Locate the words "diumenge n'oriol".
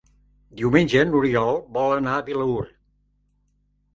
0.61-1.59